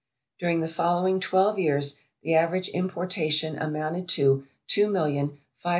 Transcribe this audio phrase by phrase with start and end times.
[0.39, 5.39] During the following twelve years the average importation amounted to 2,558,080 lbs.